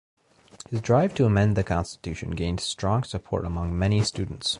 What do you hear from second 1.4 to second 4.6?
the constitution gained strong support among many students.